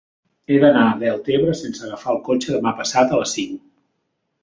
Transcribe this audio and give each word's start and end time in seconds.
He 0.53 0.55
d'anar 0.63 0.85
a 0.85 0.95
Deltebre 1.03 1.55
sense 1.61 1.85
agafar 1.89 2.17
el 2.17 2.19
cotxe 2.31 2.57
demà 2.59 2.77
passat 2.83 3.11
a 3.19 3.25
les 3.25 3.39
cinc. 3.41 3.65